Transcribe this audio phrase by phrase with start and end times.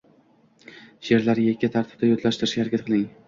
[1.09, 3.05] sheʼrlarni yakka tartibda yodlatishga harakat qiling!